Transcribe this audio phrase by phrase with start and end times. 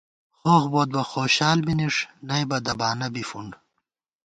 [0.39, 1.95] خوخ بوت بہ خوشال بی نِݭ
[2.27, 3.51] نئیبہ دبانہ بی فُنڈ